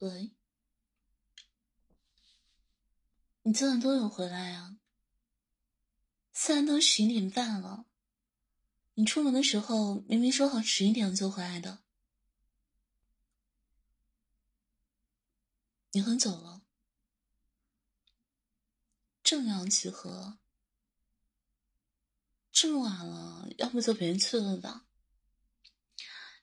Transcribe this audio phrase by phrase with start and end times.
[0.00, 0.32] 喂，
[3.42, 4.78] 你今晚多久回来呀？
[6.32, 7.84] 现在都十一点半了，
[8.94, 11.82] 你出门的时候明明说好十一点就回来的，
[15.92, 16.62] 你喝酒了，
[19.22, 20.38] 正阳集合，
[22.50, 24.86] 这么晚了，要不就别去了吧。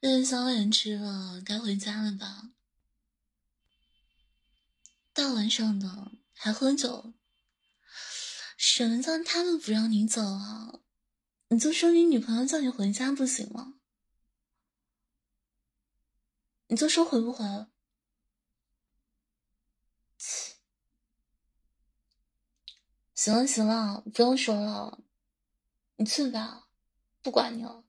[0.02, 2.52] 夜宵也吃了，该回家了吧？
[5.18, 7.12] 大晚上的还喝酒，
[8.56, 10.82] 什么叫他们不让你走啊？
[11.48, 13.80] 你就说你女朋友叫你回家不行吗？
[16.68, 17.44] 你就说回不回？
[23.16, 25.00] 行了行了，不用说了，
[25.96, 26.68] 你去吧，
[27.24, 27.84] 不管你了。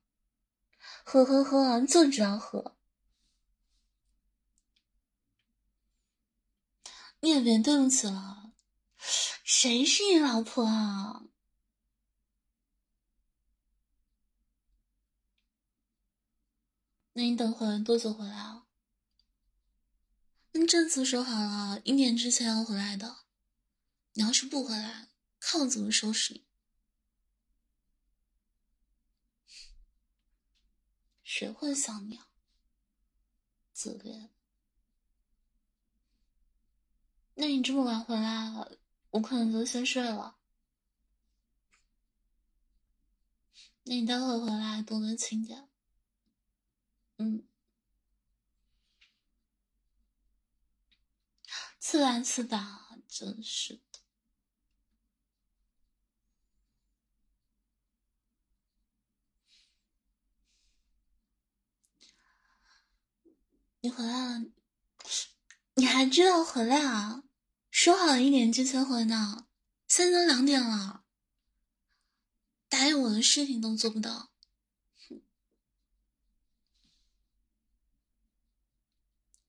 [1.03, 2.78] 喝喝喝，就知道喝。
[7.21, 8.53] 你也别对不起了，
[9.43, 11.23] 谁是你老婆啊？
[17.13, 18.67] 那你等会儿多久回来啊？
[20.53, 23.25] 那这次说好了，一年之前要回来的。
[24.13, 26.47] 你要是不回来，看我怎么收拾你！
[31.23, 32.27] 谁会想你啊？
[33.73, 34.33] 自恋。
[37.41, 38.51] 那你这么晚回来，
[39.11, 40.35] 我可能就先睡了。
[43.83, 45.69] 那你待会回来多多亲点。
[47.17, 47.47] 嗯，
[51.79, 53.99] 刺吧刺吧，真是的。
[63.79, 64.45] 你回来了，
[65.75, 67.23] 你还知道回来啊？
[67.81, 69.47] 说好一点之前回呢，
[69.87, 71.05] 现在都两点了，
[72.67, 74.33] 答应我的事情都做不到。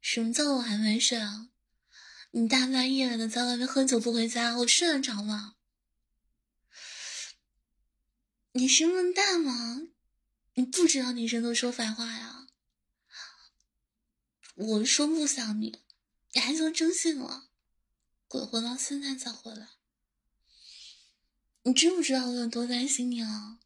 [0.00, 1.48] 什么叫我还没睡啊？
[2.30, 5.56] 你大半夜的在外面喝酒不回家，我睡得着吗？
[8.52, 9.88] 你是笨蛋吗？
[10.54, 12.46] 你不知道女生都说反话呀？
[14.54, 15.82] 我说不想你，
[16.34, 17.49] 你还说真信了？
[18.30, 19.70] 鬼混到现在才回来，
[21.64, 23.58] 你知不知道我有多担心你啊？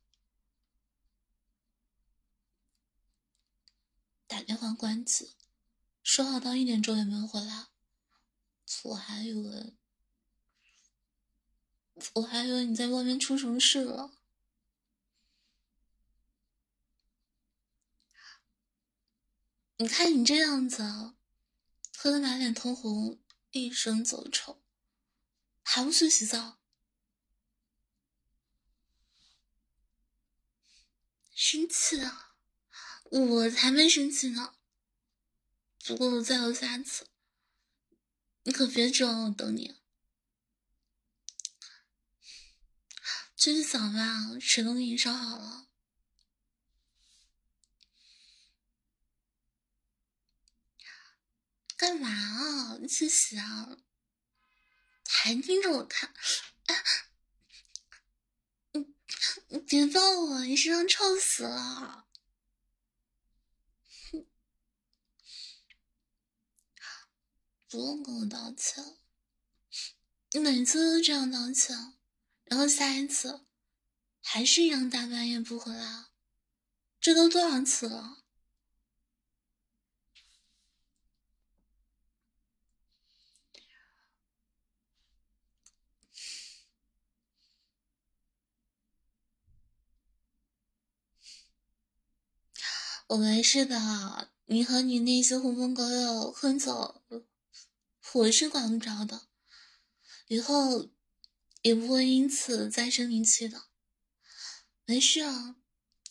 [4.27, 5.35] 打电话关机，
[6.03, 7.67] 说好到一点钟也没有回来，
[8.85, 9.75] 我还以为
[12.15, 14.13] 我还以为你在外面出什么事了。
[19.77, 21.13] 你看你这样子，
[21.95, 23.21] 喝的满脸通红。
[23.61, 24.63] 一身走臭，
[25.63, 26.59] 还不去洗澡？
[31.35, 32.37] 生气啊！
[33.11, 34.55] 我才没生气呢。
[35.85, 37.09] 不过再有下次，
[38.43, 39.77] 你可别指望我等你。
[43.37, 45.69] 去洗澡吧，水都给你烧好了。
[51.85, 52.79] 干嘛啊？
[52.89, 53.77] 去洗啊！
[55.07, 56.15] 还盯着我看？
[58.73, 58.87] 你
[59.49, 62.07] 你别抱我，你身上臭死了！
[67.69, 68.97] 不用跟我道歉，
[70.31, 71.99] 你每次都这样道歉，
[72.45, 73.45] 然后下一次
[74.23, 76.07] 还是一样大半夜不回来，
[76.99, 78.24] 这都多少次了？
[93.15, 97.01] 我没事的，你和你那些狐朋狗友喝酒，
[98.13, 99.29] 我是管不着的，
[100.27, 100.91] 以后
[101.63, 103.67] 也不会因此再生你气的。
[104.85, 105.55] 没事啊，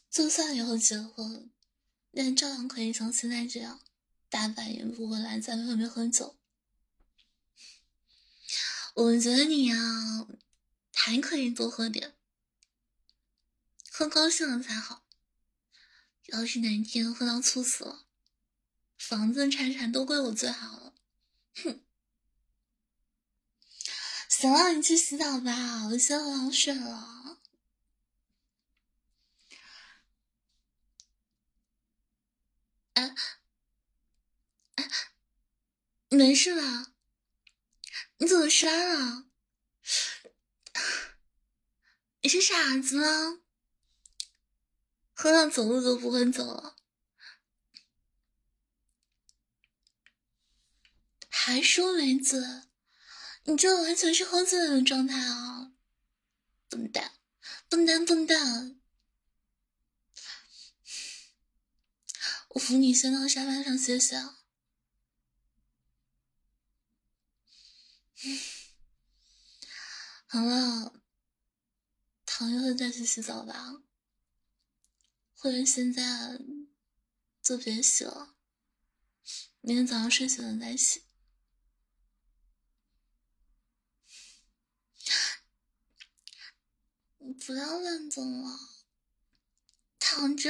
[0.09, 1.51] 就算以后结婚，
[2.11, 3.81] 那照样可以像现在这样，
[4.29, 6.37] 大半夜不回来在外面喝酒。
[8.93, 9.75] 我觉得你呀，
[10.93, 12.15] 还可以多喝点，
[13.91, 15.02] 喝高兴了才好。
[16.27, 18.05] 要是哪天喝到猝死了，
[18.97, 20.93] 房子、财产都归我最好了。
[21.55, 21.83] 哼！
[24.29, 27.39] 行了，你去洗澡吧，我先回房睡了。
[32.93, 33.15] 哎
[34.75, 34.89] 哎，
[36.09, 36.93] 没事吧？
[38.17, 39.27] 你怎么删了？
[42.21, 43.42] 你是傻子吗？
[45.23, 46.75] 喝上走路都不会走了，
[51.29, 52.41] 还说没醉？
[53.45, 55.71] 你这完全是喝醉了的状态啊！
[56.67, 57.13] 笨蛋，
[57.69, 58.81] 笨蛋，笨蛋！
[62.49, 64.17] 我扶你先到沙发上歇歇。
[70.27, 71.01] 好了，
[72.25, 73.83] 躺一会再去洗澡吧。
[75.43, 76.39] 或者现在
[77.41, 78.33] 就别洗了，
[79.59, 81.03] 明天早上睡醒了再洗。
[87.45, 88.57] 不要乱动了，
[89.99, 90.49] 躺着，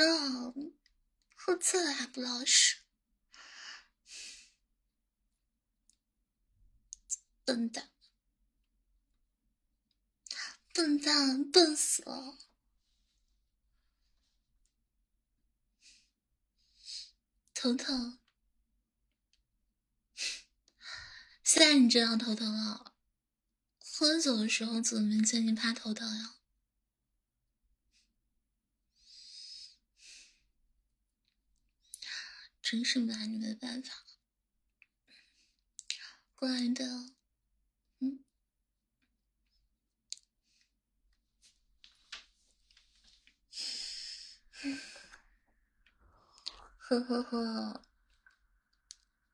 [1.34, 2.84] 喝醉了还不老实，
[7.44, 7.90] 笨蛋，
[10.72, 12.38] 笨蛋，笨死了。
[17.64, 18.20] 头疼，
[21.42, 22.94] 现在你知道头疼了。
[23.80, 26.36] 喝酒的时候怎么明显你怕头疼呀？
[32.62, 33.94] 真是拿你没办法。
[36.36, 37.14] 乖的，
[38.00, 38.26] 嗯。
[47.02, 47.82] 呵呵呵，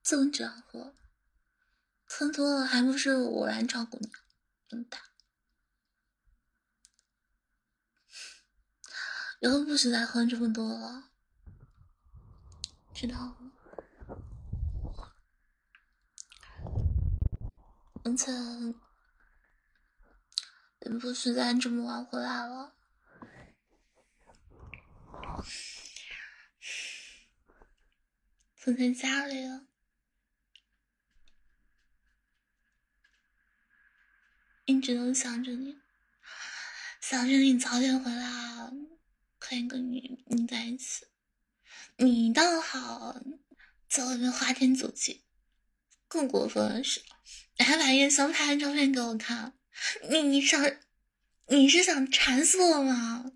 [0.02, 0.94] 这么着喝，
[2.06, 4.12] 喝多了还不是我来照顾你，
[4.68, 5.02] 笨蛋！
[9.42, 11.12] 以后不许再喝这么多了，
[12.94, 13.52] 知道吗？
[18.04, 18.32] 而且
[20.82, 22.74] 也不许再这么晚回来了。
[28.69, 29.66] 我在家里了，
[34.66, 35.75] 一直都想着你，
[37.01, 38.71] 想着你早点回来，
[39.39, 41.07] 可以跟你你在一起。
[41.98, 43.19] 你倒好，
[43.88, 45.25] 在外面花天酒地。
[46.07, 47.01] 更过分的是，
[47.57, 49.57] 你还把夜宵拍的照片给我看，
[50.12, 50.63] 你你想
[51.48, 53.31] 你是想馋死我吗？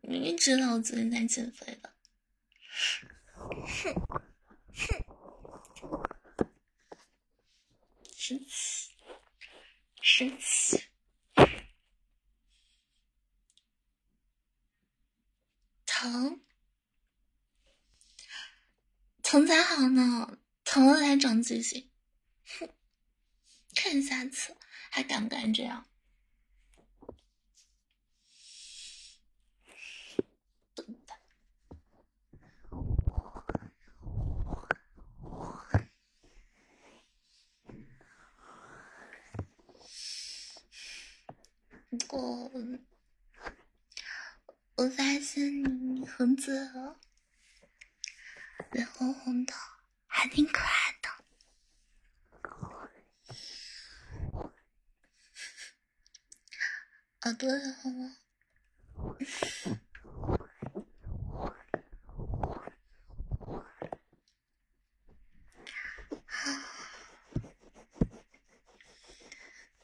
[0.00, 1.94] 明明知道我最近在减肥的，
[3.36, 4.29] 哼。
[4.80, 5.04] 哼，
[8.16, 8.90] 生气，
[10.00, 10.84] 生气，
[15.84, 16.40] 疼，
[19.22, 21.90] 疼才好呢，疼了才长记性。
[22.58, 22.68] 哼，
[23.74, 24.56] 看下次
[24.90, 25.89] 还敢不敢这样？
[42.06, 42.50] 过，
[44.76, 47.00] 我发现你很嘴了，
[48.70, 49.52] 脸红红的，
[50.06, 51.10] 还挺可爱的。
[57.22, 58.16] 耳朵也红了。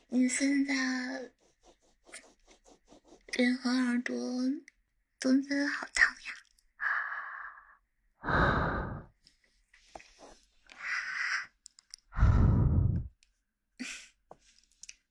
[0.09, 1.33] 你现在？
[3.37, 4.17] 脸和耳朵
[5.21, 6.33] 都觉得好烫呀！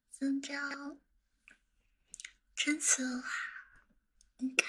[0.10, 0.98] 怎么着？
[2.56, 3.28] 这次的话，
[4.38, 4.66] 应该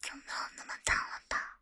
[0.00, 1.58] 就没有那么烫了吧？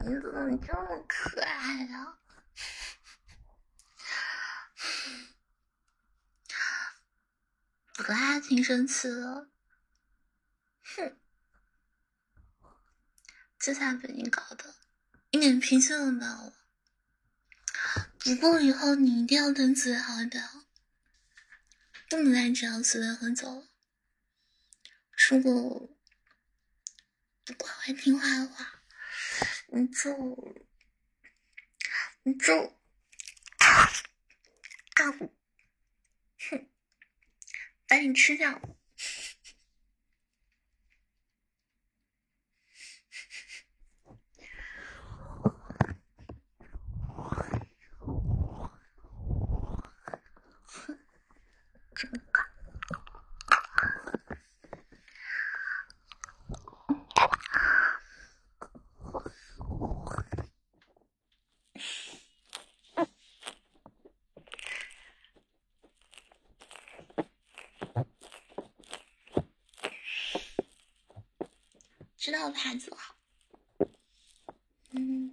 [0.00, 2.18] 你怎么这么可爱呀？
[7.98, 9.50] 我还挺生气的，
[10.82, 11.18] 哼！
[13.58, 14.76] 这下被你搞的，
[15.30, 16.54] 一点脾气都没有了。
[18.20, 20.42] 不过以后你一定要对自己好一点，
[22.08, 23.68] 不能再这样随便喝酒了。
[25.28, 25.90] 如果
[27.44, 28.77] 不乖乖听话的话，
[29.70, 30.54] 你就
[32.22, 32.54] 你就
[33.58, 33.90] 啊，
[36.50, 36.68] 哼，
[37.86, 38.77] 把你吃掉。
[72.28, 73.14] 知道他就好。
[74.92, 75.32] 嗯。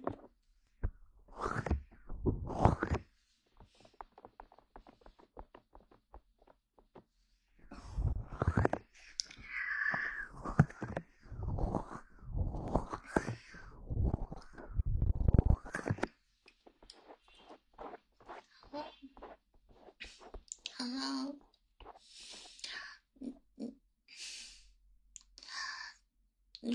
[20.78, 21.36] 好了。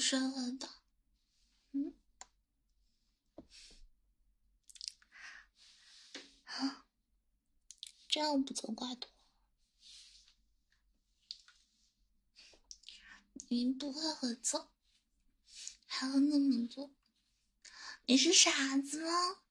[0.02, 0.68] 你睡了的，
[1.74, 1.94] 嗯，
[6.44, 6.88] 好，
[8.08, 9.08] 这样不走怪多，
[13.50, 14.72] 你不会合作，
[15.86, 16.90] 还要那么做，
[18.08, 19.44] 你是傻子吗？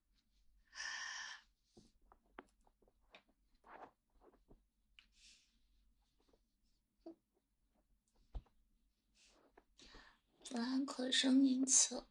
[10.52, 12.06] 我还可生一次，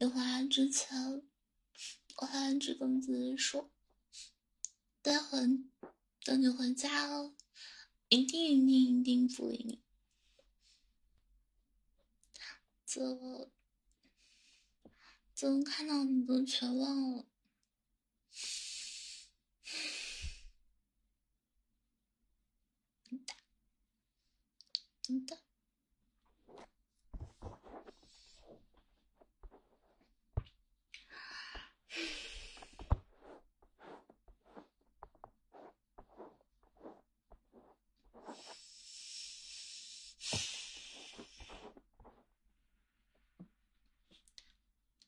[0.00, 1.22] 你回来之前，
[2.16, 3.70] 我还一直跟自己说，
[5.00, 5.38] 待会
[6.24, 7.32] 等你回家了，
[8.08, 9.84] 一定一定一定不理你。
[12.84, 13.00] 怎
[15.32, 17.27] 怎么看到你都全忘了？
[25.08, 25.38] 真的，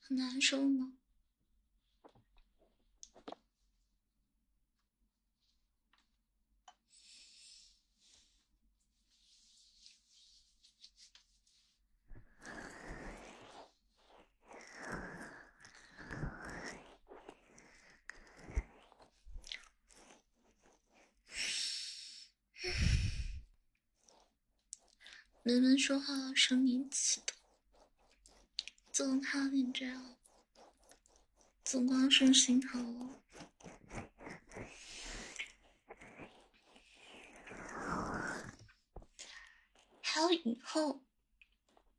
[0.00, 0.99] 很难受吗？
[25.50, 27.32] 人们说话生你气的，
[28.92, 30.14] 怎么看到你这样，
[31.64, 33.20] 总光是心疼我。
[40.00, 41.02] 还有以后，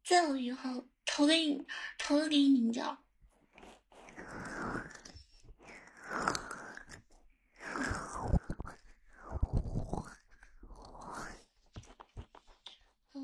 [0.01, 1.67] 再有以后，投给你，
[1.98, 3.03] 投给你拧掉。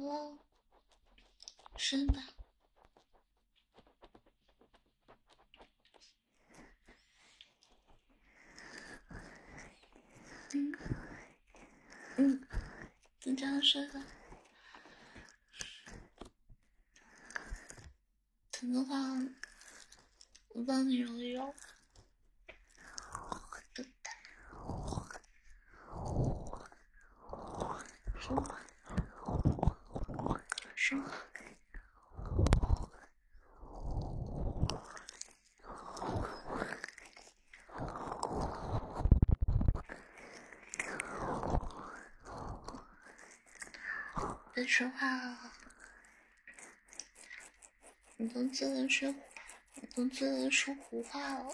[0.08, 0.38] 哦，
[1.76, 2.22] 是的，
[10.54, 10.74] 嗯
[12.16, 12.48] 嗯，
[13.20, 14.02] 就这样睡吧。
[18.52, 18.96] 疼的话，
[20.50, 21.54] 我帮你揉一揉。
[44.54, 45.52] 别说话了，
[48.16, 49.14] 你都醉了说，
[49.74, 51.54] 你都醉了说胡话了。